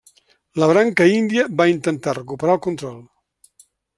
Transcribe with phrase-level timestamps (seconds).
[0.61, 2.99] La branca índia va intentar recuperar el control.